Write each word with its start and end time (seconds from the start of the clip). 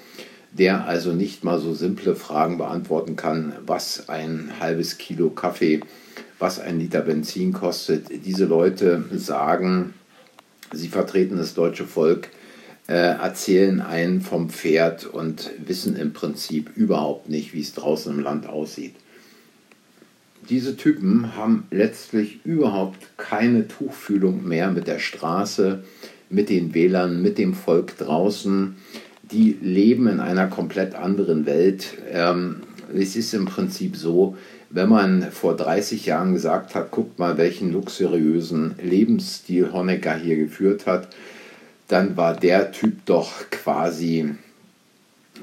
der 0.51 0.85
also 0.85 1.13
nicht 1.13 1.43
mal 1.43 1.59
so 1.59 1.73
simple 1.73 2.15
Fragen 2.15 2.57
beantworten 2.57 3.15
kann, 3.15 3.53
was 3.65 4.09
ein 4.09 4.51
halbes 4.59 4.97
Kilo 4.97 5.29
Kaffee, 5.29 5.81
was 6.39 6.59
ein 6.59 6.79
Liter 6.79 7.01
Benzin 7.01 7.53
kostet. 7.53 8.25
Diese 8.25 8.45
Leute 8.45 9.05
sagen, 9.13 9.93
sie 10.73 10.89
vertreten 10.89 11.37
das 11.37 11.53
deutsche 11.53 11.85
Volk, 11.85 12.29
äh, 12.87 12.93
erzählen 12.93 13.81
einen 13.81 14.21
vom 14.21 14.49
Pferd 14.49 15.05
und 15.05 15.51
wissen 15.65 15.95
im 15.95 16.13
Prinzip 16.13 16.75
überhaupt 16.75 17.29
nicht, 17.29 17.53
wie 17.53 17.61
es 17.61 17.73
draußen 17.73 18.13
im 18.13 18.19
Land 18.19 18.47
aussieht 18.47 18.95
diese 20.49 20.75
Typen 20.75 21.35
haben 21.35 21.65
letztlich 21.71 22.45
überhaupt 22.45 23.17
keine 23.17 23.67
Tuchfühlung 23.67 24.47
mehr 24.47 24.71
mit 24.71 24.87
der 24.87 24.99
Straße, 24.99 25.83
mit 26.29 26.49
den 26.49 26.73
Wählern, 26.73 27.21
mit 27.21 27.37
dem 27.37 27.53
Volk 27.53 27.97
draußen. 27.97 28.75
Die 29.31 29.57
leben 29.61 30.07
in 30.07 30.19
einer 30.19 30.47
komplett 30.47 30.95
anderen 30.95 31.45
Welt. 31.45 31.97
Ähm, 32.11 32.63
es 32.93 33.15
ist 33.15 33.33
im 33.33 33.45
Prinzip 33.45 33.95
so, 33.95 34.35
wenn 34.69 34.89
man 34.89 35.31
vor 35.31 35.55
30 35.55 36.05
Jahren 36.05 36.33
gesagt 36.33 36.75
hat, 36.75 36.91
guckt 36.91 37.19
mal, 37.19 37.37
welchen 37.37 37.71
luxuriösen 37.71 38.75
Lebensstil 38.81 39.71
Honecker 39.71 40.15
hier 40.15 40.37
geführt 40.37 40.85
hat, 40.85 41.09
dann 41.87 42.15
war 42.15 42.35
der 42.35 42.71
Typ 42.71 43.05
doch 43.05 43.49
quasi 43.49 44.35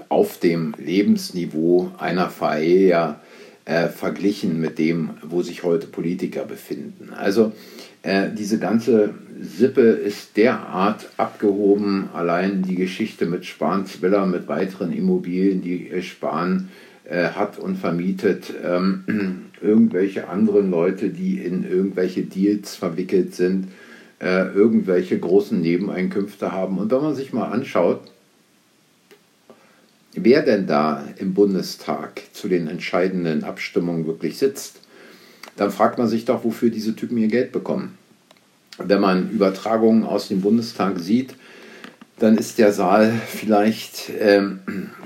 auf 0.08 0.38
dem 0.38 0.74
Lebensniveau 0.78 1.92
einer 1.98 2.30
Faella 2.30 3.20
äh, 3.68 3.88
verglichen 3.88 4.58
mit 4.60 4.78
dem, 4.78 5.10
wo 5.22 5.42
sich 5.42 5.62
heute 5.62 5.86
Politiker 5.86 6.44
befinden. 6.46 7.10
Also 7.14 7.52
äh, 8.02 8.30
diese 8.32 8.58
ganze 8.58 9.12
Sippe 9.38 9.82
ist 9.82 10.38
derart 10.38 11.10
abgehoben. 11.18 12.08
Allein 12.14 12.62
die 12.62 12.76
Geschichte 12.76 13.26
mit 13.26 13.44
Spahn-Zwiller, 13.44 14.24
mit 14.24 14.48
weiteren 14.48 14.90
Immobilien, 14.90 15.60
die 15.60 15.90
Spahn 16.00 16.70
äh, 17.04 17.28
hat 17.28 17.58
und 17.58 17.76
vermietet, 17.76 18.54
ähm, 18.64 19.50
irgendwelche 19.60 20.28
anderen 20.28 20.70
Leute, 20.70 21.10
die 21.10 21.38
in 21.38 21.70
irgendwelche 21.70 22.22
Deals 22.22 22.74
verwickelt 22.74 23.34
sind, 23.34 23.68
äh, 24.18 24.46
irgendwelche 24.48 25.18
großen 25.18 25.60
Nebeneinkünfte 25.60 26.52
haben. 26.52 26.78
Und 26.78 26.90
wenn 26.90 27.02
man 27.02 27.14
sich 27.14 27.34
mal 27.34 27.50
anschaut, 27.50 28.00
wer 30.14 30.42
denn 30.42 30.66
da 30.66 31.04
im 31.16 31.34
Bundestag 31.34 32.22
zu 32.32 32.48
den 32.48 32.68
entscheidenden 32.68 33.44
Abstimmungen 33.44 34.06
wirklich 34.06 34.38
sitzt, 34.38 34.80
dann 35.56 35.70
fragt 35.70 35.98
man 35.98 36.08
sich 36.08 36.24
doch, 36.24 36.44
wofür 36.44 36.70
diese 36.70 36.94
Typen 36.94 37.18
ihr 37.18 37.28
Geld 37.28 37.52
bekommen. 37.52 37.98
Wenn 38.78 39.00
man 39.00 39.30
Übertragungen 39.30 40.04
aus 40.04 40.28
dem 40.28 40.40
Bundestag 40.40 41.00
sieht, 41.00 41.34
dann 42.18 42.36
ist 42.36 42.58
der 42.58 42.72
Saal 42.72 43.12
vielleicht 43.26 44.10
äh, 44.10 44.42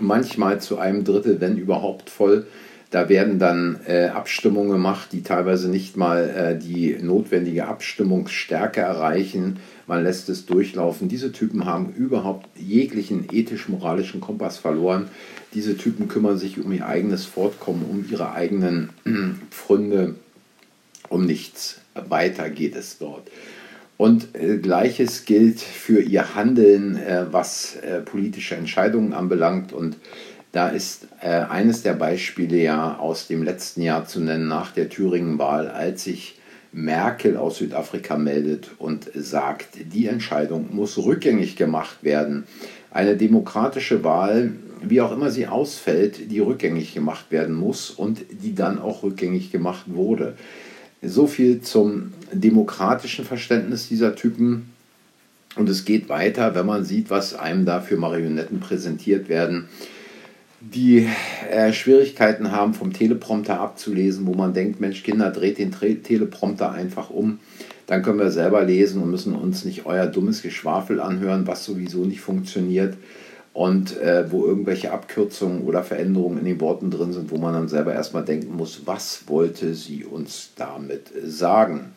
manchmal 0.01 0.61
zu 0.61 0.79
einem 0.79 1.05
Drittel, 1.05 1.41
wenn 1.41 1.57
überhaupt, 1.57 2.11
voll. 2.11 2.47
Da 2.93 3.09
werden 3.09 3.39
dann 3.39 3.81
äh, 3.87 4.09
Abstimmungen 4.09 4.71
gemacht, 4.71 5.09
die 5.13 5.23
teilweise 5.23 5.71
nicht 5.71 5.97
mal 5.97 6.29
äh, 6.29 6.59
die 6.59 6.99
notwendige 7.01 7.67
Abstimmungsstärke 7.67 8.83
erreichen. 8.83 9.61
Man 9.87 10.05
lässt 10.05 10.29
es 10.29 10.45
durchlaufen. 10.45 11.09
Diese 11.09 11.33
Typen 11.33 11.65
haben 11.65 11.95
überhaupt 11.95 12.47
jeglichen 12.55 13.29
ethisch-moralischen 13.33 14.21
Kompass 14.21 14.59
verloren. 14.59 15.09
Diese 15.55 15.79
Typen 15.79 16.07
kümmern 16.07 16.37
sich 16.37 16.63
um 16.63 16.71
ihr 16.71 16.87
eigenes 16.87 17.25
Fortkommen, 17.25 17.83
um 17.91 18.05
ihre 18.11 18.33
eigenen 18.33 18.91
Pfründe, 19.51 20.17
um 21.09 21.25
nichts 21.25 21.81
weiter 21.95 22.51
geht 22.51 22.77
es 22.77 22.99
dort. 22.99 23.27
Und 23.97 24.35
äh, 24.35 24.59
gleiches 24.59 25.25
gilt 25.25 25.61
für 25.61 26.03
ihr 26.03 26.35
Handeln, 26.35 26.97
äh, 26.97 27.25
was 27.31 27.77
äh, 27.77 28.01
politische 28.01 28.57
Entscheidungen 28.57 29.13
anbelangt. 29.13 29.73
Und 29.73 29.97
da 30.53 30.69
ist 30.69 31.09
äh, 31.23 31.29
eines 31.29 31.83
der 31.83 31.95
Beispiele 31.95 32.59
ja 32.59 32.99
aus 32.99 33.27
dem 33.27 33.43
letzten 33.43 33.81
Jahr 33.81 34.07
zu 34.07 34.21
nennen, 34.21 34.49
nach 34.49 34.71
der 34.71 34.91
Thüringen-Wahl, 34.91 35.69
als 35.69 36.05
sich 36.05 36.39
Merkel 36.73 37.37
aus 37.37 37.59
Südafrika 37.59 38.17
meldet 38.17 38.71
und 38.79 39.11
sagt, 39.15 39.69
die 39.93 40.07
Entscheidung 40.07 40.75
muss 40.75 40.99
rückgängig 40.99 41.57
gemacht 41.57 42.03
werden. 42.03 42.45
Eine 42.91 43.17
demokratische 43.17 44.05
Wahl, 44.05 44.53
wie 44.83 45.01
auch 45.01 45.13
immer 45.13 45.31
sie 45.31 45.47
ausfällt, 45.47 46.31
die 46.31 46.41
rückgängig 46.41 46.93
gemacht 46.93 47.27
werden 47.31 47.55
muss 47.55 47.91
und 47.91 48.21
die 48.31 48.55
dann 48.55 48.79
auch 48.79 49.03
rückgängig 49.03 49.53
gemacht 49.53 49.85
wurde. 49.87 50.35
So 51.03 51.27
viel 51.27 51.63
zum 51.63 52.13
demokratischen 52.33 53.25
Verständnis 53.25 53.89
dieser 53.89 54.15
Typen. 54.15 54.71
Und 55.57 55.69
es 55.69 55.85
geht 55.85 56.09
weiter, 56.09 56.55
wenn 56.55 56.67
man 56.67 56.85
sieht, 56.85 57.11
was 57.11 57.35
einem 57.35 57.65
da 57.65 57.81
für 57.81 57.97
Marionetten 57.97 58.61
präsentiert 58.61 59.29
werden 59.29 59.69
die 60.71 61.09
äh, 61.51 61.73
Schwierigkeiten 61.73 62.53
haben, 62.53 62.75
vom 62.75 62.93
Teleprompter 62.93 63.61
abzulesen, 63.61 64.27
wo 64.27 64.35
man 64.35 64.55
denkt, 64.55 64.81
Mensch, 64.81 65.03
Kinder, 65.03 65.31
dreht 65.31 65.59
den 65.59 65.73
Tre 65.73 65.95
Teleprompter 65.97 66.71
einfach 66.71 67.11
um. 67.11 67.41
Dann 67.87 68.03
können 68.03 68.19
wir 68.19 68.31
selber 68.31 68.63
lesen 68.63 69.03
und 69.03 69.11
müssen 69.11 69.35
uns 69.35 69.65
nicht 69.65 69.87
euer 69.87 70.07
dummes 70.07 70.43
Geschwafel 70.43 71.01
anhören, 71.01 71.47
was 71.47 71.65
sowieso 71.65 72.05
nicht 72.05 72.21
funktioniert 72.21 72.97
und 73.53 74.01
äh, 74.01 74.31
wo 74.31 74.47
irgendwelche 74.47 74.93
Abkürzungen 74.93 75.63
oder 75.63 75.83
Veränderungen 75.83 76.39
in 76.39 76.45
den 76.45 76.61
Worten 76.61 76.91
drin 76.91 77.13
sind, 77.13 77.31
wo 77.31 77.37
man 77.37 77.53
dann 77.53 77.69
selber 77.69 77.93
erstmal 77.93 78.25
denken 78.25 78.57
muss, 78.57 78.83
was 78.87 79.25
wollte 79.27 79.75
sie 79.75 80.05
uns 80.05 80.53
damit 80.57 81.09
sagen? 81.25 81.93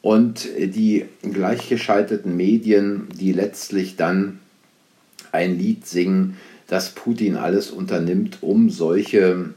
Und 0.00 0.48
die 0.56 1.06
gleichgeschalteten 1.22 2.36
Medien, 2.36 3.08
die 3.18 3.32
letztlich 3.32 3.96
dann 3.96 4.38
ein 5.32 5.58
Lied 5.58 5.86
singen, 5.86 6.36
dass 6.66 6.90
Putin 6.90 7.36
alles 7.36 7.70
unternimmt, 7.70 8.38
um 8.42 8.70
solche, 8.70 9.50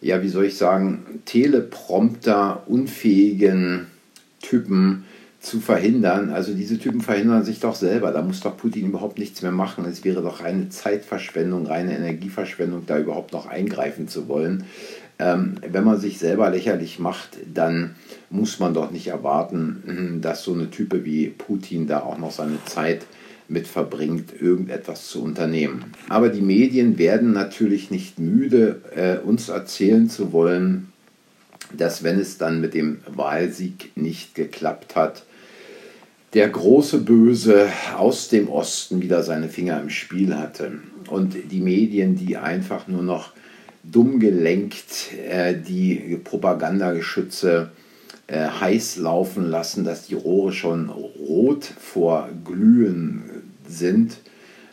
ja, 0.00 0.22
wie 0.22 0.28
soll 0.28 0.46
ich 0.46 0.56
sagen, 0.56 1.20
Teleprompter 1.24 2.62
unfähigen 2.66 3.86
Typen 4.40 5.04
zu 5.40 5.60
verhindern. 5.60 6.30
Also 6.30 6.54
diese 6.54 6.78
Typen 6.78 7.00
verhindern 7.00 7.44
sich 7.44 7.60
doch 7.60 7.76
selber. 7.76 8.10
Da 8.10 8.22
muss 8.22 8.40
doch 8.40 8.56
Putin 8.56 8.86
überhaupt 8.86 9.18
nichts 9.18 9.42
mehr 9.42 9.52
machen. 9.52 9.84
Es 9.84 10.04
wäre 10.04 10.22
doch 10.22 10.42
reine 10.42 10.68
Zeitverschwendung, 10.70 11.66
reine 11.66 11.96
Energieverschwendung, 11.96 12.82
da 12.86 12.98
überhaupt 12.98 13.32
noch 13.32 13.46
eingreifen 13.46 14.08
zu 14.08 14.26
wollen. 14.26 14.64
Ähm, 15.18 15.54
wenn 15.70 15.84
man 15.84 16.00
sich 16.00 16.18
selber 16.18 16.50
lächerlich 16.50 16.98
macht, 16.98 17.38
dann 17.52 17.94
muss 18.28 18.58
man 18.58 18.74
doch 18.74 18.90
nicht 18.90 19.06
erwarten, 19.06 20.18
dass 20.20 20.42
so 20.42 20.52
eine 20.52 20.68
Type 20.68 21.04
wie 21.04 21.28
Putin 21.28 21.86
da 21.86 22.00
auch 22.00 22.18
noch 22.18 22.32
seine 22.32 22.62
Zeit 22.64 23.06
mit 23.48 23.66
verbringt, 23.66 24.40
irgendetwas 24.40 25.08
zu 25.08 25.22
unternehmen. 25.22 25.92
Aber 26.08 26.28
die 26.28 26.40
Medien 26.40 26.98
werden 26.98 27.32
natürlich 27.32 27.90
nicht 27.90 28.18
müde, 28.18 28.80
äh, 28.94 29.18
uns 29.18 29.48
erzählen 29.48 30.08
zu 30.08 30.32
wollen, 30.32 30.92
dass 31.76 32.02
wenn 32.02 32.18
es 32.18 32.38
dann 32.38 32.60
mit 32.60 32.74
dem 32.74 32.98
Wahlsieg 33.06 33.92
nicht 33.96 34.34
geklappt 34.34 34.96
hat, 34.96 35.24
der 36.34 36.48
große 36.48 36.98
Böse 36.98 37.68
aus 37.96 38.28
dem 38.28 38.48
Osten 38.48 39.00
wieder 39.00 39.22
seine 39.22 39.48
Finger 39.48 39.80
im 39.80 39.90
Spiel 39.90 40.36
hatte. 40.36 40.80
Und 41.08 41.34
die 41.50 41.60
Medien, 41.60 42.16
die 42.16 42.36
einfach 42.36 42.88
nur 42.88 43.02
noch 43.02 43.32
dumm 43.84 44.18
gelenkt 44.18 45.12
äh, 45.30 45.54
die 45.54 46.18
Propagandageschütze 46.22 47.70
äh, 48.26 48.48
heiß 48.48 48.96
laufen 48.96 49.48
lassen, 49.48 49.84
dass 49.84 50.06
die 50.06 50.14
Rohre 50.14 50.52
schon 50.52 50.88
rot 50.88 51.64
vor 51.64 52.28
Glühen 52.44 53.35
sind, 53.68 54.18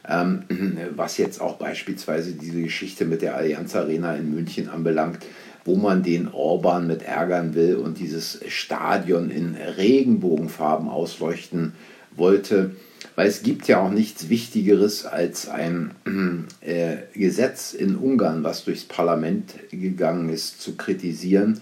Ähm, 0.08 0.44
was 0.96 1.18
jetzt 1.18 1.40
auch 1.40 1.56
beispielsweise 1.58 2.34
diese 2.34 2.62
Geschichte 2.62 3.06
mit 3.06 3.22
der 3.22 3.36
Allianz 3.36 3.76
Arena 3.76 4.16
in 4.16 4.34
München 4.34 4.68
anbelangt, 4.68 5.20
wo 5.66 5.78
man 5.78 6.04
den 6.04 6.28
Orban 6.28 6.88
mit 6.88 7.04
ärgern 7.04 7.56
will 7.56 7.76
und 7.76 8.00
dieses 8.00 8.42
Stadion 8.48 9.30
in 9.30 9.56
Regenbogenfarben 9.56 10.90
ausleuchten 10.90 11.74
wollte. 12.16 12.76
Weil 13.16 13.28
es 13.28 13.44
gibt 13.44 13.68
ja 13.68 13.80
auch 13.80 13.92
nichts 13.92 14.30
Wichtigeres 14.30 15.06
als 15.06 15.48
ein 15.48 15.92
äh, 16.62 16.98
Gesetz 17.14 17.74
in 17.74 17.96
Ungarn, 17.96 18.44
was 18.44 18.66
durchs 18.66 18.84
Parlament 18.84 19.54
gegangen 19.72 20.30
ist, 20.30 20.62
zu 20.62 20.76
kritisieren. 20.76 21.62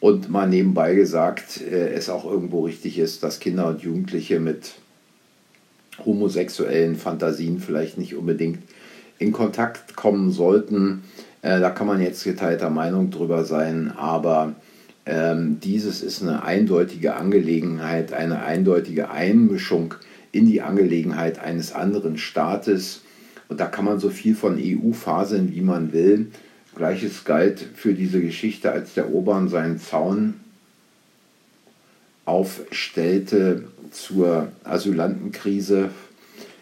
Und 0.00 0.30
mal 0.30 0.48
nebenbei 0.48 0.94
gesagt, 0.94 1.60
äh, 1.60 1.92
es 1.92 2.08
auch 2.08 2.24
irgendwo 2.24 2.64
richtig 2.64 2.98
ist, 2.98 3.22
dass 3.22 3.40
Kinder 3.40 3.68
und 3.68 3.82
Jugendliche 3.82 4.40
mit 4.40 4.72
homosexuellen 6.04 6.96
Fantasien 6.96 7.60
vielleicht 7.60 7.98
nicht 7.98 8.14
unbedingt 8.14 8.58
in 9.18 9.32
Kontakt 9.32 9.94
kommen 9.94 10.30
sollten. 10.32 11.04
Äh, 11.42 11.60
da 11.60 11.70
kann 11.70 11.86
man 11.86 12.00
jetzt 12.00 12.24
geteilter 12.24 12.70
Meinung 12.70 13.10
drüber 13.10 13.44
sein, 13.44 13.92
aber 13.96 14.54
ähm, 15.04 15.58
dieses 15.60 16.02
ist 16.02 16.22
eine 16.22 16.44
eindeutige 16.44 17.16
Angelegenheit, 17.16 18.12
eine 18.12 18.42
eindeutige 18.42 19.10
Einmischung 19.10 19.94
in 20.30 20.46
die 20.46 20.62
Angelegenheit 20.62 21.38
eines 21.38 21.72
anderen 21.72 22.16
Staates. 22.18 23.02
Und 23.48 23.60
da 23.60 23.66
kann 23.66 23.84
man 23.84 23.98
so 23.98 24.08
viel 24.08 24.34
von 24.34 24.58
EU 24.58 24.92
faseln, 24.92 25.52
wie 25.52 25.60
man 25.60 25.92
will. 25.92 26.30
Gleiches 26.74 27.24
galt 27.24 27.60
für 27.74 27.92
diese 27.92 28.22
Geschichte, 28.22 28.72
als 28.72 28.94
der 28.94 29.12
Obern 29.12 29.48
seinen 29.48 29.78
Zaun 29.78 30.34
aufstellte 32.24 33.64
zur 33.90 34.48
Asylantenkrise. 34.64 35.90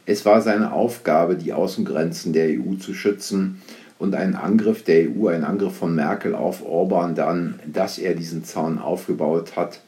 Es 0.06 0.24
war 0.24 0.40
seine 0.40 0.72
Aufgabe, 0.72 1.36
die 1.36 1.52
Außengrenzen 1.52 2.32
der 2.32 2.48
EU 2.48 2.74
zu 2.74 2.94
schützen 2.94 3.62
und 3.98 4.14
ein 4.14 4.34
Angriff 4.34 4.82
der 4.82 5.08
EU, 5.10 5.28
ein 5.28 5.44
Angriff 5.44 5.76
von 5.76 5.94
Merkel 5.94 6.34
auf 6.34 6.64
Orban 6.64 7.14
dann, 7.14 7.60
dass 7.70 7.98
er 7.98 8.14
diesen 8.14 8.44
Zaun 8.44 8.78
aufgebaut 8.78 9.56
hat, 9.56 9.80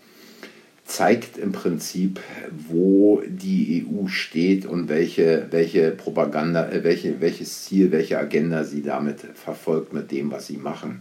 zeigt 0.85 1.39
im 1.39 1.53
Prinzip, 1.53 2.21
wo 2.69 3.23
die 3.27 3.87
EU 3.87 4.09
steht 4.09 4.67
und 4.67 4.89
welche, 4.89 5.47
welche 5.51 5.91
Propaganda, 5.91 6.69
äh, 6.69 6.85
welche, 6.85 7.21
welches 7.21 7.65
Ziel, 7.65 7.91
welche 7.93 8.19
Agenda 8.19 8.65
sie 8.65 8.83
damit 8.83 9.21
verfolgt 9.35 9.95
mit 9.95 10.11
dem, 10.11 10.31
was 10.31 10.47
sie 10.47 10.59
machen. 10.59 11.01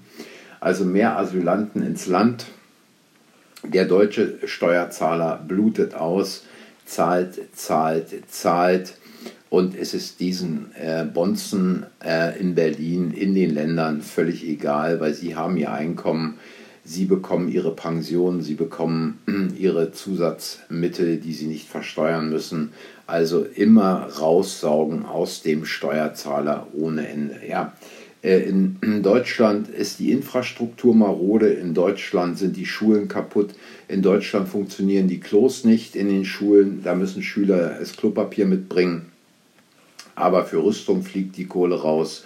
Also 0.61 0.85
mehr 0.85 1.17
Asylanten 1.17 1.83
ins 1.83 2.07
Land. 2.07 2.45
Der 3.63 3.85
deutsche 3.85 4.39
Steuerzahler 4.45 5.43
blutet 5.47 5.93
aus, 5.93 6.43
zahlt, 6.85 7.39
zahlt, 7.55 8.07
zahlt. 8.29 8.95
Und 9.49 9.77
es 9.77 9.93
ist 9.93 10.19
diesen 10.19 10.71
äh, 10.75 11.03
Bonzen 11.03 11.85
äh, 12.03 12.39
in 12.39 12.55
Berlin, 12.55 13.11
in 13.11 13.35
den 13.35 13.53
Ländern 13.53 14.01
völlig 14.01 14.47
egal, 14.47 14.99
weil 14.99 15.13
sie 15.13 15.35
haben 15.35 15.57
ihr 15.57 15.71
Einkommen 15.71 16.39
Sie 16.83 17.05
bekommen 17.05 17.49
ihre 17.49 17.75
Pension, 17.75 18.41
sie 18.41 18.55
bekommen 18.55 19.19
ihre 19.57 19.91
Zusatzmittel, 19.91 21.17
die 21.17 21.33
sie 21.33 21.45
nicht 21.45 21.67
versteuern 21.67 22.29
müssen. 22.29 22.73
Also 23.05 23.43
immer 23.43 24.07
raussaugen 24.19 25.05
aus 25.05 25.43
dem 25.43 25.65
Steuerzahler 25.65 26.67
ohne 26.73 27.07
Ende. 27.07 27.35
Ja, 27.47 27.73
äh, 27.73 28.00
in 28.21 29.01
Deutschland 29.01 29.67
ist 29.67 29.99
die 29.99 30.11
Infrastruktur 30.11 30.93
marode, 30.93 31.47
in 31.47 31.73
Deutschland 31.73 32.37
sind 32.37 32.55
die 32.55 32.67
Schulen 32.67 33.07
kaputt, 33.07 33.55
in 33.87 34.03
Deutschland 34.03 34.47
funktionieren 34.47 35.07
die 35.07 35.19
Klos 35.19 35.63
nicht 35.63 35.95
in 35.95 36.07
den 36.07 36.23
Schulen, 36.25 36.81
da 36.83 36.93
müssen 36.93 37.23
Schüler 37.23 37.77
das 37.79 37.97
Klopapier 37.97 38.45
mitbringen. 38.45 39.07
Aber 40.13 40.45
für 40.45 40.63
Rüstung 40.63 41.01
fliegt 41.01 41.35
die 41.37 41.47
Kohle 41.47 41.81
raus, 41.81 42.25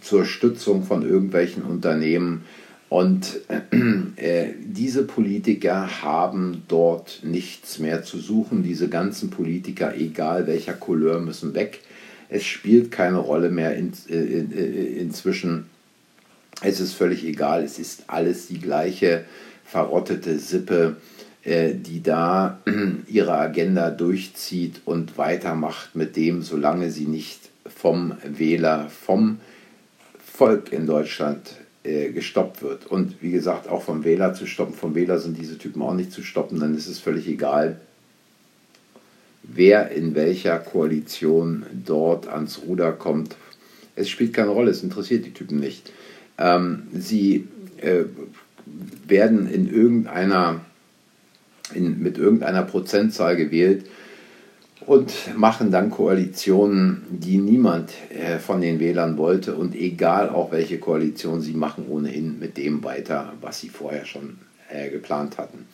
zur 0.00 0.24
Stützung 0.24 0.84
von 0.84 1.02
irgendwelchen 1.02 1.62
Unternehmen 1.62 2.44
und 2.88 3.40
äh, 4.16 4.48
diese 4.64 5.04
Politiker 5.04 6.02
haben 6.02 6.62
dort 6.68 7.20
nichts 7.24 7.78
mehr 7.78 8.04
zu 8.04 8.18
suchen. 8.18 8.62
Diese 8.62 8.88
ganzen 8.88 9.30
Politiker, 9.30 9.94
egal 9.96 10.46
welcher 10.46 10.74
Couleur, 10.74 11.20
müssen 11.20 11.54
weg. 11.54 11.80
Es 12.28 12.44
spielt 12.44 12.90
keine 12.90 13.18
Rolle 13.18 13.50
mehr 13.50 13.76
in, 13.76 13.92
äh, 14.08 14.14
in, 14.14 14.50
in, 14.50 14.96
inzwischen. 14.96 15.66
Es 16.62 16.80
ist 16.80 16.94
völlig 16.94 17.24
egal. 17.24 17.62
Es 17.62 17.78
ist 17.78 18.04
alles 18.08 18.48
die 18.48 18.60
gleiche 18.60 19.24
verrottete 19.64 20.38
Sippe, 20.38 20.96
äh, 21.44 21.74
die 21.74 22.02
da 22.02 22.60
ihre 23.08 23.36
Agenda 23.36 23.90
durchzieht 23.90 24.82
und 24.84 25.18
weitermacht 25.18 25.94
mit 25.94 26.16
dem, 26.16 26.42
solange 26.42 26.90
sie 26.90 27.06
nicht 27.06 27.50
vom 27.66 28.14
Wähler, 28.24 28.88
vom 28.88 29.38
Volk 30.24 30.72
in 30.72 30.86
Deutschland 30.86 31.52
äh, 31.82 32.10
gestoppt 32.10 32.62
wird. 32.62 32.86
Und 32.86 33.22
wie 33.22 33.30
gesagt, 33.30 33.68
auch 33.68 33.82
vom 33.82 34.04
Wähler 34.04 34.34
zu 34.34 34.46
stoppen, 34.46 34.74
vom 34.74 34.94
Wähler 34.94 35.18
sind 35.18 35.38
diese 35.38 35.58
Typen 35.58 35.82
auch 35.82 35.94
nicht 35.94 36.12
zu 36.12 36.22
stoppen, 36.22 36.60
dann 36.60 36.76
ist 36.76 36.88
es 36.88 36.98
völlig 36.98 37.28
egal, 37.28 37.80
wer 39.52 39.90
in 39.90 40.14
welcher 40.14 40.58
Koalition 40.58 41.64
dort 41.84 42.28
ans 42.28 42.60
Ruder 42.66 42.92
kommt. 42.92 43.36
Es 43.94 44.08
spielt 44.08 44.34
keine 44.34 44.50
Rolle, 44.50 44.70
es 44.70 44.82
interessiert 44.82 45.24
die 45.24 45.32
Typen 45.32 45.58
nicht. 45.58 45.92
Ähm, 46.38 46.84
sie 46.92 47.48
äh, 47.78 48.04
werden 49.06 49.48
in 49.50 49.72
irgendeiner, 49.72 50.60
in, 51.74 52.02
mit 52.02 52.18
irgendeiner 52.18 52.62
Prozentzahl 52.62 53.36
gewählt, 53.36 53.86
und 54.86 55.36
machen 55.36 55.70
dann 55.70 55.90
Koalitionen, 55.90 57.02
die 57.10 57.38
niemand 57.38 57.92
äh, 58.10 58.38
von 58.38 58.60
den 58.60 58.78
Wählern 58.78 59.18
wollte 59.18 59.56
und 59.56 59.74
egal 59.74 60.28
auch 60.28 60.52
welche 60.52 60.78
Koalition 60.78 61.40
sie 61.40 61.54
machen, 61.54 61.86
ohnehin 61.88 62.38
mit 62.38 62.56
dem 62.56 62.84
weiter, 62.84 63.32
was 63.40 63.60
sie 63.60 63.68
vorher 63.68 64.06
schon 64.06 64.38
äh, 64.70 64.90
geplant 64.90 65.38
hatten. 65.38 65.66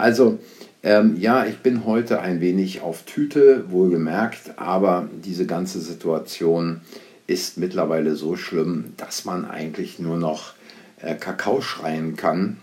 Also 0.00 0.38
ähm, 0.82 1.16
ja, 1.18 1.44
ich 1.46 1.58
bin 1.58 1.84
heute 1.84 2.20
ein 2.20 2.40
wenig 2.40 2.80
auf 2.80 3.02
Tüte, 3.02 3.70
wohlgemerkt, 3.70 4.58
aber 4.58 5.08
diese 5.24 5.46
ganze 5.46 5.80
Situation 5.80 6.80
ist 7.26 7.58
mittlerweile 7.58 8.16
so 8.16 8.34
schlimm, 8.36 8.94
dass 8.96 9.24
man 9.24 9.44
eigentlich 9.44 9.98
nur 9.98 10.16
noch 10.16 10.54
äh, 11.02 11.14
Kakao 11.14 11.60
schreien 11.60 12.16
kann. 12.16 12.56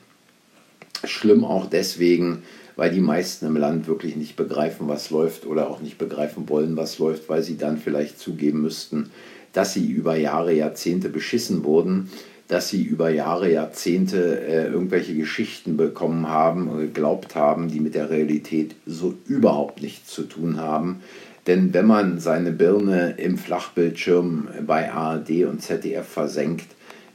Schlimm 1.04 1.46
auch 1.46 1.68
deswegen, 1.70 2.44
weil 2.76 2.92
die 2.92 3.02
meisten 3.02 3.46
im 3.46 3.56
Land 3.56 3.88
wirklich 3.88 4.16
nicht 4.16 4.36
begreifen, 4.36 4.88
was 4.88 5.12
läuft 5.12 5.46
oder 5.46 5.70
auch 5.70 5.80
nicht 5.80 6.00
begreifen 6.00 6.50
wollen, 6.50 6.76
was 6.76 6.98
läuft, 6.98 7.30
weil 7.30 7.44
sie 7.44 7.58
dann 7.58 7.78
vielleicht 7.78 8.20
zugeben 8.20 8.62
müssten, 8.62 9.12
dass 9.54 9.74
sie 9.74 9.86
über 9.86 10.16
Jahre, 10.16 10.54
Jahrzehnte 10.54 11.10
beschissen 11.10 11.64
wurden, 11.64 12.10
dass 12.48 12.70
sie 12.70 12.84
über 12.84 13.10
Jahre, 13.10 13.52
Jahrzehnte 13.52 14.40
äh, 14.42 14.68
irgendwelche 14.68 15.16
Geschichten 15.16 15.76
bekommen 15.76 16.30
haben 16.30 16.68
und 16.70 16.80
geglaubt 16.80 17.36
haben, 17.36 17.68
die 17.68 17.80
mit 17.80 17.96
der 17.96 18.10
Realität 18.10 18.76
so 18.86 19.16
überhaupt 19.28 19.82
nichts 19.82 20.12
zu 20.12 20.24
tun 20.24 20.58
haben. 20.58 21.02
Denn 21.46 21.74
wenn 21.74 21.86
man 21.86 22.20
seine 22.20 22.52
Birne 22.52 23.16
im 23.18 23.38
Flachbildschirm 23.38 24.48
bei 24.66 24.92
ARD 24.92 25.46
und 25.46 25.62
ZDF 25.62 26.06
versenkt, 26.06 26.68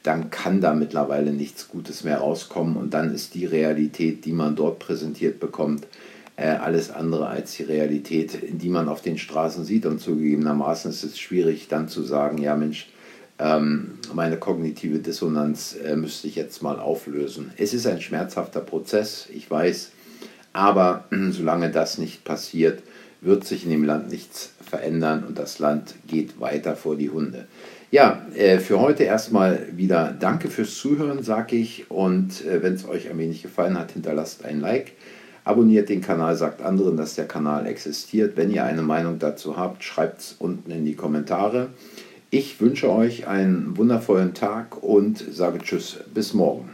dann 0.03 0.31
kann 0.31 0.61
da 0.61 0.75
mittlerweile 0.75 1.33
nichts 1.33 1.69
Gutes 1.69 2.03
mehr 2.03 2.19
rauskommen 2.19 2.77
und 2.77 2.93
dann 2.93 3.15
ist 3.15 3.35
die 3.35 3.47
Realität, 3.47 4.25
die 4.25 4.33
man 4.33 4.57
dort 4.57 4.81
präsentiert 4.81 5.39
bekommt, 5.39 5.87
äh, 6.37 6.49
alles 6.49 6.91
andere 6.91 7.29
als 7.29 7.57
die 7.57 7.63
Realität, 7.63 8.39
die 8.51 8.69
man 8.69 8.89
auf 8.89 9.03
den 9.03 9.19
Straßen 9.19 9.65
sieht. 9.65 9.87
Und 9.87 10.01
zugegebenermaßen 10.01 10.91
ist 10.91 11.05
es 11.05 11.19
schwierig 11.19 11.69
dann 11.69 11.89
zu 11.89 12.03
sagen, 12.03 12.39
ja 12.39 12.57
Mensch, 12.57 12.89
ähm, 13.43 13.99
meine 14.15 14.37
kognitive 14.37 14.99
Dissonanz 14.99 15.77
äh, 15.85 15.97
müsste 15.97 16.29
ich 16.29 16.37
jetzt 16.37 16.63
mal 16.63 16.79
auflösen. 16.79 17.51
Es 17.57 17.75
ist 17.75 17.87
ein 17.87 18.01
schmerzhafter 18.01 18.61
Prozess, 18.61 19.27
ich 19.33 19.51
weiß, 19.51 19.91
aber 20.53 21.05
solange 21.31 21.71
das 21.71 21.99
nicht 21.99 22.25
passiert, 22.25 22.83
wird 23.21 23.45
sich 23.45 23.65
in 23.65 23.71
dem 23.71 23.85
Land 23.85 24.11
nichts 24.11 24.53
verändern 24.65 25.25
und 25.27 25.39
das 25.39 25.59
Land 25.59 25.95
geht 26.07 26.41
weiter 26.41 26.77
vor 26.77 26.97
die 26.97 27.11
Hunde. 27.11 27.47
Ja, 27.91 28.25
äh, 28.35 28.59
für 28.59 28.81
heute 28.81 29.03
erstmal 29.05 29.67
wieder 29.77 30.17
danke 30.19 30.49
fürs 30.49 30.77
Zuhören, 30.77 31.23
sage 31.23 31.57
ich. 31.57 31.91
Und 31.91 32.45
äh, 32.47 32.63
wenn 32.63 32.75
es 32.75 32.89
euch 32.89 33.11
ein 33.11 33.19
wenig 33.19 33.43
gefallen 33.43 33.79
hat, 33.79 33.93
hinterlasst 33.93 34.45
ein 34.47 34.61
Like. 34.61 34.93
Abonniert 35.45 35.89
den 35.89 36.01
Kanal, 36.01 36.37
sagt 36.37 36.63
anderen, 36.63 36.97
dass 36.97 37.17
der 37.17 37.27
Kanal 37.27 37.67
existiert. 37.67 38.37
Wenn 38.37 38.51
ihr 38.51 38.65
eine 38.65 38.83
Meinung 38.83 39.19
dazu 39.19 39.59
habt, 39.59 39.85
schreibt 39.85 40.21
es 40.21 40.37
unten 40.39 40.71
in 40.71 40.87
die 40.87 40.95
Kommentare. 40.95 41.69
Ich 42.35 42.63
wünsche 42.63 42.91
euch 42.91 43.27
einen 43.27 43.77
wundervollen 43.77 44.33
Tag 44.33 44.83
und 44.83 45.19
sage 45.19 45.59
Tschüss, 45.59 45.99
bis 46.15 46.33
morgen. 46.33 46.71